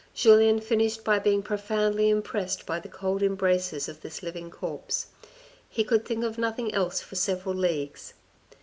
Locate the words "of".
3.87-4.01, 6.23-6.39